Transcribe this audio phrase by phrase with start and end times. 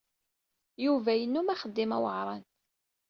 [0.85, 2.43] Yuba yennum axeddim aweɛṛan.